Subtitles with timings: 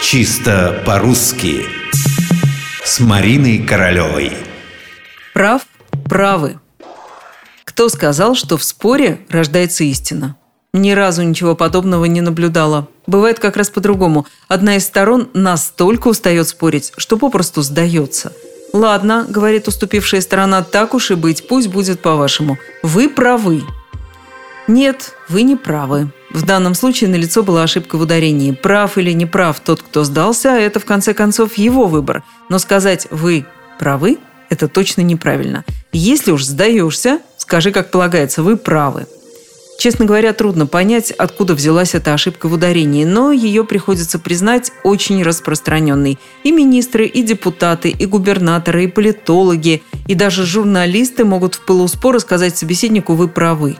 [0.00, 1.66] Чисто по-русски
[2.84, 4.32] С Мариной Королевой
[5.34, 5.62] Прав,
[6.08, 6.60] правы.
[7.64, 10.36] Кто сказал, что в споре рождается истина?
[10.72, 12.88] Ни разу ничего подобного не наблюдала.
[13.06, 14.26] Бывает как раз по-другому.
[14.46, 18.32] Одна из сторон настолько устает спорить, что попросту сдается.
[18.72, 22.56] «Ладно»,— говорит уступившая сторона,— «так уж и быть, пусть будет по-вашему.
[22.82, 23.62] Вы правы».
[24.68, 26.12] Нет, вы не правы.
[26.30, 28.52] В данном случае налицо была ошибка в ударении.
[28.52, 32.22] Прав или не прав тот, кто сдался, это в конце концов его выбор.
[32.48, 33.46] Но сказать «вы
[33.78, 34.18] правы»–
[34.50, 35.64] это точно неправильно.
[35.92, 39.06] Если уж сдаешься, скажи, как полагается, вы правы.
[39.78, 45.22] Честно говоря, трудно понять, откуда взялась эта ошибка в ударении, но ее приходится признать очень
[45.22, 46.18] распространенной.
[46.42, 52.18] И министры, и депутаты, и губернаторы, и политологи, и даже журналисты могут в пылу спора
[52.18, 53.76] сказать собеседнику «вы правы».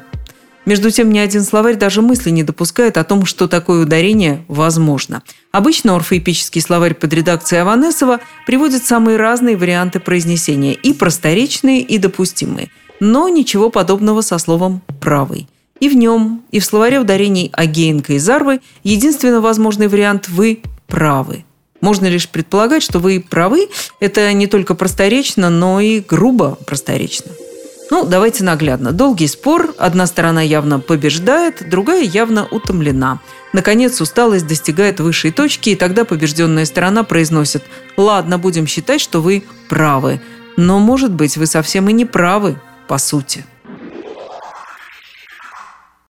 [0.67, 5.23] Между тем, ни один словарь даже мысли не допускает о том, что такое ударение возможно.
[5.51, 12.70] Обычно орфоэпический словарь под редакцией Аванесова приводит самые разные варианты произнесения, и просторечные, и допустимые.
[13.01, 15.48] Но ничего подобного со словом «правый».
[15.81, 21.45] И в нем, и в словаре ударений Агеенко и Зарвы единственно возможный вариант «вы правы».
[21.81, 23.69] Можно лишь предполагать, что вы правы.
[24.01, 27.31] Это не только просторечно, но и грубо просторечно.
[27.91, 28.92] Ну, давайте наглядно.
[28.92, 33.20] Долгий спор, одна сторона явно побеждает, другая явно утомлена.
[33.53, 37.64] Наконец, усталость достигает высшей точки, и тогда побежденная сторона произносит
[37.97, 40.20] «Ладно, будем считать, что вы правы,
[40.56, 43.45] но, может быть, вы совсем и не правы, по сути».